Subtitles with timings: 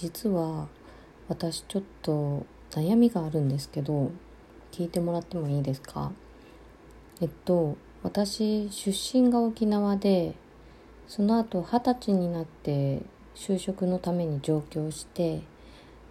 [0.00, 0.66] 実は
[1.28, 4.10] 私ちょっと悩みがあるんですけど
[4.72, 6.10] 聞いてもらってもいいですか？
[7.20, 10.34] えっと私出身が沖縄で
[11.06, 13.02] その後二十歳になって
[13.34, 15.42] 就職のために上京して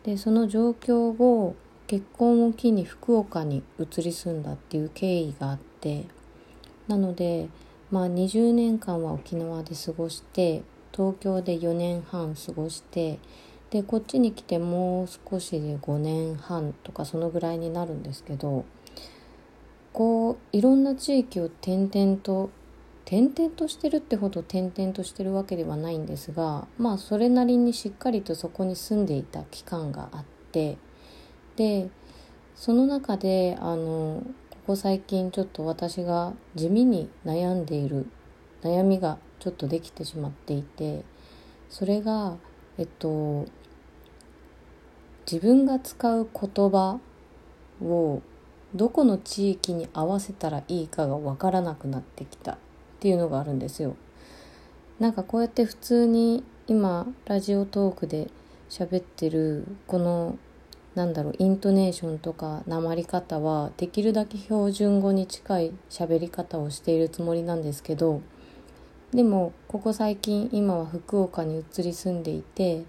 [0.04, 1.56] でその上京後
[1.88, 6.06] 結婚を機に福岡に移り住んだっていう経緯があって
[6.88, 7.50] なので
[7.90, 10.62] まあ20年間は沖縄で過ごして
[10.92, 13.18] 東京で4年半過ごして
[13.72, 18.66] でこっちに来てもう少しで5年半とかそのぐらいになるんですけど
[19.94, 22.50] こういろんな地域を転々と
[23.06, 30.78] 転々としてるってほど転々としてるわけではないんですがまあそれなりにしっかりとそこに住んでいた期間があって
[31.56, 31.90] で
[32.56, 38.06] その中であのここ最近ちょっと私が地味に悩んでいる
[38.62, 41.04] 悩みがちょっとできてしまっていて
[41.70, 42.38] それが
[42.78, 43.46] えっと
[45.32, 47.00] 自分が使う言葉
[47.84, 48.22] を
[48.74, 52.58] どこの地域に合わせたらいいかが分からなくなってきたっ
[53.00, 53.96] ていうのがあるんですよ。
[55.00, 58.32] なんかこうやって普通に今ラジオトークで
[58.72, 60.40] 喋ってるこの
[60.96, 68.22] なんだろうイントネーションとかなまり方はできるだけ標準語に近い喋り方をしているつもりなんですけど
[69.14, 72.84] でもここ最近今は福岡に移り住んでいて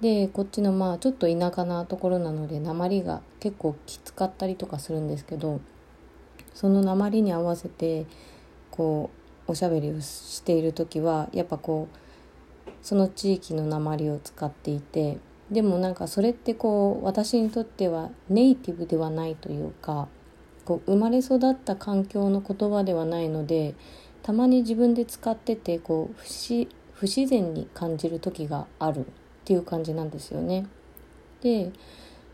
[0.00, 5.60] でこっちのまあちょっと田舎なところなので鉛が結構きつかったりとかするんですけど
[6.54, 8.06] その鉛に合わせて
[8.70, 9.10] こ
[9.48, 11.96] うおしゃべりをしている時はやっぱこう
[12.82, 15.18] その地域の鉛を使っていて
[15.50, 20.08] でもなんかそれってこう私にとってはネイティブではないというか
[20.64, 23.74] こう生まれ育った環境の言葉ではないので
[24.22, 29.06] たまに自分で使っててこう不自不自然に感じる時がある。
[29.48, 30.66] っていう感じなんですよね。
[31.40, 31.72] で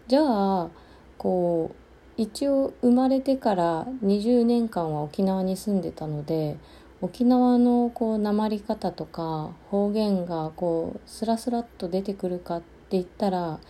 [0.08, 0.20] じゃ
[0.62, 0.68] あ
[1.16, 6.56] こう一応生まれてから20年間は沖縄に住んでたので
[7.00, 13.60] 沖縄のこう訛り方とか方言がこうスラスラっと出てくるかって言ったら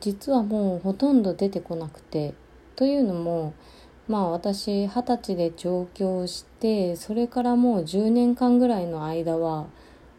[0.00, 2.34] 実はもうほとんど出てこなくて
[2.74, 3.54] というのも
[4.08, 9.66] まあ私二十歳で上京してそれからもう10年間ぐらいの間は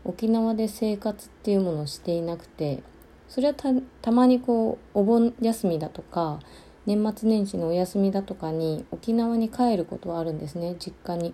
[0.06, 2.82] 沖縄で生活っていうものをしていなくて
[3.28, 3.56] それは
[4.02, 6.40] たまにこうお盆休みだとか
[6.86, 11.34] 年末年始のお休みだとかに沖縄に帰ることはあるんですね実家に。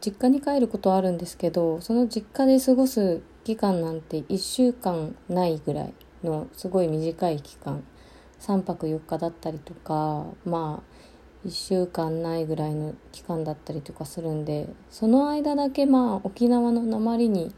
[0.00, 7.82] 実家に帰ることはあるんですけどその実家で過ごす期間なんて1週間ないぐらいのすごい短い期間
[8.40, 10.95] 3泊4日だったりとかまあ
[11.46, 17.54] 1週間ないぐらいの期間だったりとかするんでその間だけまあ沖縄の鉛に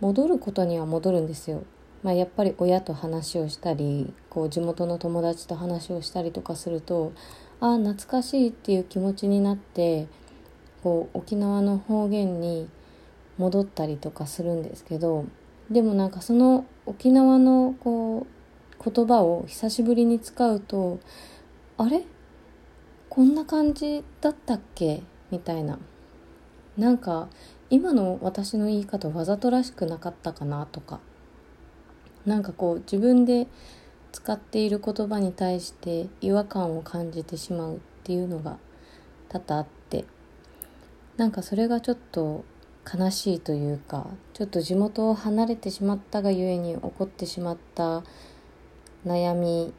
[0.00, 1.64] 戻ることには戻るんですよ。
[2.04, 7.12] まあ、やっぱり親と話をしたりこう地元の友達と話をしたりとかすると
[7.60, 10.06] ああ懐かしいっていう気持ちになって
[10.84, 12.68] こう沖縄の方言に
[13.36, 15.24] 戻ったりとかするんですけど
[15.70, 18.28] でもなんかその沖縄のこ
[18.78, 21.00] う言葉を久しぶりに使うと
[21.78, 22.04] あれ？
[23.10, 25.02] こんな感じだったっけ？
[25.30, 25.78] みたいな。
[26.76, 27.28] なんか
[27.70, 31.00] 今の私の言い方わざとらしくなかったかなとか。
[32.26, 33.46] なんかこう自分で
[34.12, 38.58] 使っている言葉に対して違和感を感じてしまうっていうのが
[39.28, 40.04] 多々あって。
[41.16, 42.44] なんかそれがちょっと
[42.90, 48.04] 悲しいというかちょっと地元を離れてしまったがゆえに起こってしまった
[49.04, 49.72] 悩み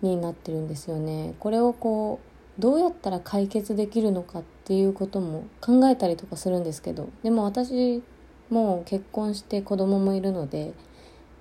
[0.00, 1.34] になってるんですよね。
[1.40, 8.02] これをこうどうやったら解決できるのかっていうことも考えたりとかするんですけどでも私
[8.50, 10.72] もう結婚して子供もいるので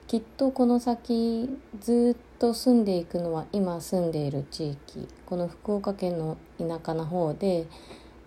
[0.08, 7.68] きっとこの先ずっと住んでいくのは今住んでいる地域この福岡県の田舎の方で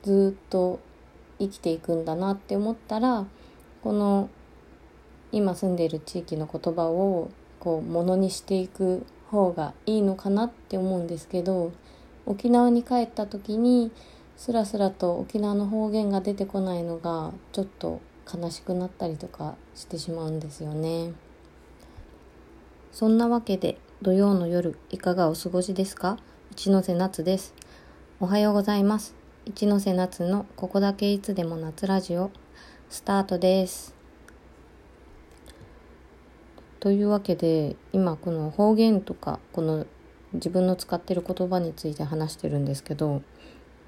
[0.03, 0.81] ずっと
[1.39, 3.27] 生きていくんだなって思ったら
[3.83, 4.31] この
[5.33, 11.73] 今住んでいる地域の言葉をこうものにしていく方がいいのかなって思うんですけど
[12.27, 13.93] 沖縄に帰った時に
[14.37, 18.01] スラスラと沖縄の方言が出てこないのがちょっと
[18.33, 21.13] 悲しくなったりとかしてしまうんですよね。
[22.93, 26.19] そんなわけで土曜の夜いかがお過ごしですか？
[26.51, 27.55] 一ノ瀬夏です。
[28.21, 29.15] おはようございます。
[29.45, 32.31] 一ノ瀬夏のここだけいつでも夏ラジオ
[32.91, 33.95] スタートです。
[36.81, 39.87] というわけで今この方言とかこの
[40.37, 43.23] 自分の使ってる言葉について話してるんですけど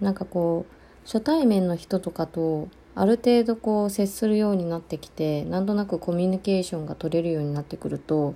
[0.00, 0.72] なんかこう
[1.04, 8.34] 初対面の人とかとある程度こう接するようになってきてなんとなくコミュニケーションが取れるようになってくると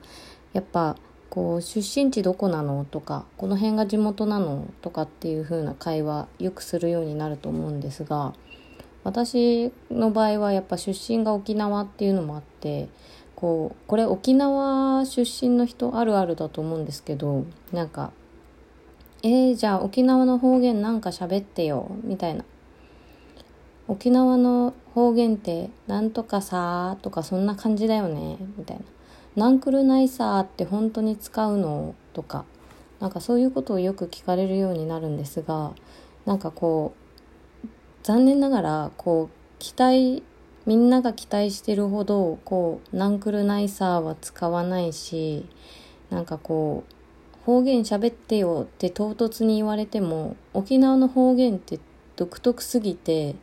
[0.52, 0.96] やっぱ
[1.30, 8.34] こう出身地どこなのとかこの辺が地元なのとかっていう風な会話よくするようになると思うんですが
[9.02, 12.88] 私の場合はやっぱ出身が沖縄っていうのもあって
[13.42, 18.12] こうこれ沖縄出身の人あるあるだと思うんですけどなんか
[19.24, 22.44] 「えー、じゃあ沖縄の方言なんか喋ってよ」みたいな
[23.88, 28.84] 「沖縄の方言ってなんとかさ」とかそんな感じだよねみたいな。
[29.34, 31.94] ナンクルナイサーって本当に使うの？
[32.12, 32.44] とか
[33.00, 35.72] なんかそういうことをよく聞かれるようになるんですが
[36.26, 36.92] なんかこ
[37.64, 37.68] う
[38.04, 40.22] 残念ながらこう期待
[40.66, 45.46] みんなが期待してるほどこうナンクルナイサーは使わないし
[46.10, 51.80] なんかこう方言喋ってよって唐突に言われても沖縄の方言って
[52.16, 53.34] 独特すぎて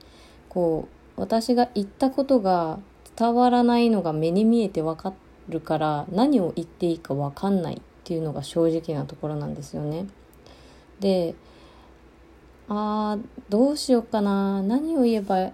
[0.47, 0.87] こ
[1.17, 2.79] う私が言ったことが
[3.17, 5.13] 伝わらないのが目に見えて分か
[5.49, 10.07] るから何を言っていいか分かんないっていうのが正直なところなんですよね。
[11.01, 11.35] で
[12.69, 15.51] あーどうしようかな何を言えば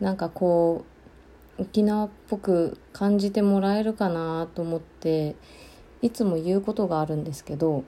[0.00, 0.84] なんかこ
[1.58, 5.36] う沖縄っぽく感じてもらえるかなと思って
[6.02, 7.84] いつも言うことがあるんですけど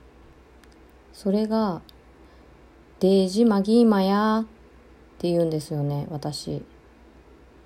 [1.13, 1.81] それが
[2.99, 4.45] 「デージマギーマや」っ
[5.19, 6.63] て言うんですよね私。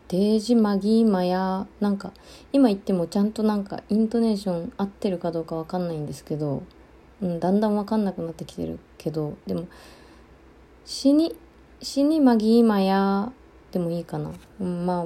[0.10, 2.12] デージマギーマやなんか
[2.52, 6.62] 今言ってもちゃんとなんかイントネーション合ってるかどうかわかんないんですけど、
[7.22, 9.66] うん、だんだんわかんなくなってきてるけどでも
[10.86, 11.36] 死に
[11.82, 13.32] 死にマギーマヤ
[13.74, 14.32] やでもいいかな、
[14.62, 15.06] うん、まあ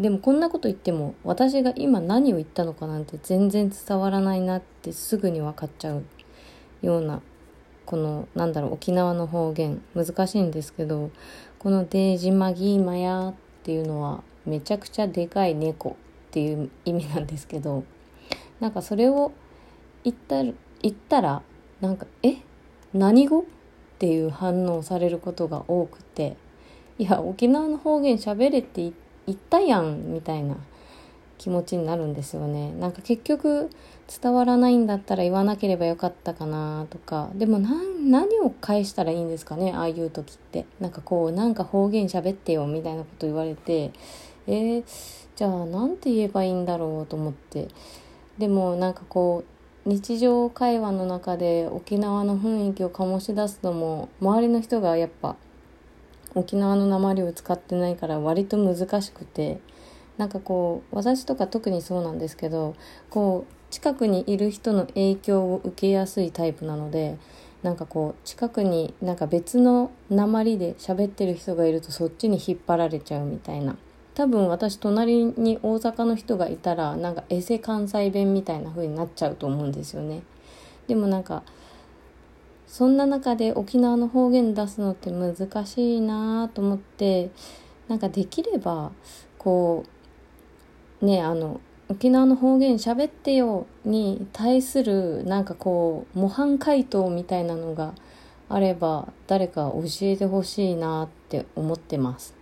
[0.00, 6.02] でもこんなこと言っても私が今何を言ったのかなんて全然伝わらないなってすぐに分かっちゃう
[6.80, 7.20] ような
[7.84, 11.10] このなんだろう沖縄の方言難しいんですけど
[11.58, 13.34] この「デージマギーマや」っ
[13.64, 15.94] ていうのはめちゃくちゃでかい猫っ
[16.30, 17.84] ていう意味なんですけど
[18.60, 19.32] なんかそれを
[20.04, 20.54] 言った言
[20.88, 21.42] ったら
[21.80, 22.36] なんか「え？
[22.94, 23.44] 何語?」っ
[23.98, 26.36] ていう反応されることが多くて
[26.98, 28.92] 「いや沖縄の方言喋れって
[29.26, 30.56] 言ったやん」みたいな
[31.38, 32.72] 気持ちになるんですよね。
[32.78, 33.68] なんか結局
[34.06, 37.30] 伝わらないんだったら言わなければよかったかなとか。
[37.34, 40.66] でも何を返したらいいんですかねああいう時って。
[40.78, 43.90] なんかこうなんか方言喋ってよみたいなこと言われて。
[44.46, 44.84] えー、
[45.34, 47.68] じゃあ何て言えばいいんだろうと思って。
[48.38, 55.36] でもなんかこう日常会話の中で沖縄の雰囲気を醸し出すのも周りの人がやっぱ
[56.34, 59.60] 沖縄の鉛を使ってないから割と難しくて
[60.18, 62.74] なんかこう私とか特にそうなんですけど
[63.10, 67.18] こう近くにいる人の影響を受けやすいタイプなので
[67.62, 73.76] なんかこう近くになんか別の鉛で喋ってる人がいるとそっちに引っ張られちゃうみたいな。
[74.14, 80.22] 多分私隣に大阪の人がいたらなんかエセ関西弁みたいな風になっちゃうと思うんですよね。
[80.86, 81.44] でもなんか
[82.72, 87.30] そんな中で沖縄の方言出すのって難しいなと思って
[87.86, 88.92] なんかできれば
[89.36, 89.84] こ
[91.02, 91.60] うねあの
[91.90, 97.92] 沖縄の方言喋ってよに対するなんかこう模範解答みたいなのが
[98.48, 102.34] あれば誰か教えてほしいなって思ってます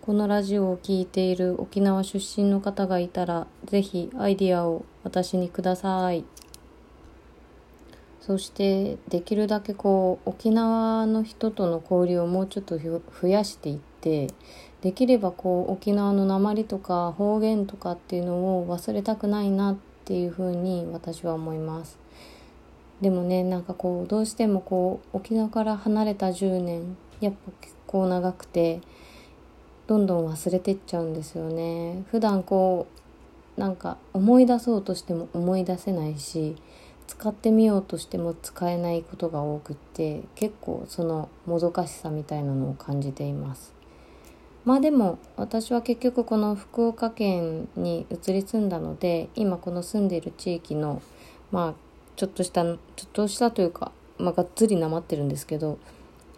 [0.00, 6.26] このラジオを聴いている沖縄出身の方がいたら、ぜひアイディアを私にください。
[8.26, 14.28] そしてできるだけこう沖縄の人との交流をもうちょっと増やしていって
[14.80, 19.76] できればこう沖縄の鉛とか方言とかっていうのを忘れたくないなっ
[20.06, 21.98] ていうふうに私は思います。
[23.02, 28.80] でもねなんかこうどうしてもこう沖縄から離れた10年やっぱ結構長くて
[29.86, 32.86] どんどん忘れてっちゃうんですよね普段こ
[33.58, 36.56] うなんか思い出そうとしても思い出せないし
[37.06, 43.74] 使ってみようとしても使えないことが多くって結構そのもどかしさみたいなのを感じています。
[44.64, 51.02] まあでも私は結局この福岡県に移り住んだので今この住んでいる地域の
[51.52, 51.74] まあ
[52.16, 52.78] ちょっとしたちょっ
[53.12, 55.78] としたというかまあがっつりなまってるんですけど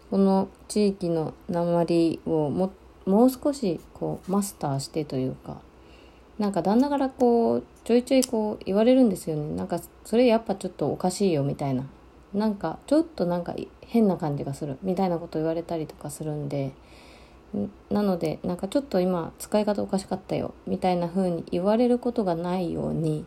[0.09, 2.73] この地域の鉛をも
[3.05, 5.61] もう少しこうマスターしてというか
[6.39, 9.55] なんか旦那からこうちょいちょいこう言われるんですよね。
[9.55, 11.85] なんかそれやっぱちょっとおかしいよみたいな。
[12.33, 16.73] なんかちょっとなんか変な感じがするみたいなこと言われたりとかするんで。
[17.89, 23.25] なのでなんかちょっと今使い方おかしかったよみたいな風に言われることがないように。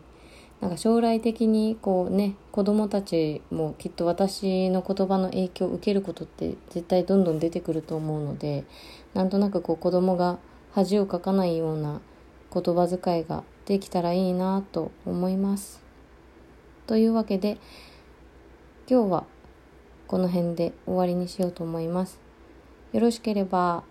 [0.61, 8.63] なんか将来的にこうね子供たちもきっと私の言葉の影響を受けることって絶対どんどん出てくると思うので
[9.15, 10.37] なんとなくこう子供が
[10.71, 11.99] 恥をかかないような
[12.53, 15.81] 言葉遣いができたらいいなと思います。
[16.87, 17.57] というわけで
[18.89, 19.23] 今日は
[20.07, 22.19] この辺で終わりにしようと思います。
[22.91, 23.83] よろしければ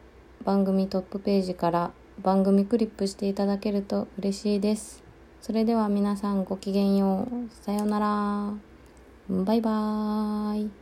[0.45, 1.91] 番組トップページから
[2.23, 5.03] 番組クリップしていただけると嬉しいです。
[5.41, 7.65] それでは皆さんごきげんよう。
[7.65, 8.55] さようなら。
[9.31, 10.80] バイバーイ。